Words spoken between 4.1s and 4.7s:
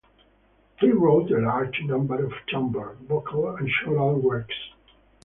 works.